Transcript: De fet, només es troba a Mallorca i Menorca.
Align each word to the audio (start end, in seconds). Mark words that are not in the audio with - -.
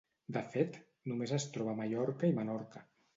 De 0.35 0.41
fet, 0.53 0.79
només 1.11 1.33
es 1.37 1.45
troba 1.57 1.75
a 1.77 1.79
Mallorca 1.81 2.31
i 2.33 2.35
Menorca. 2.39 2.83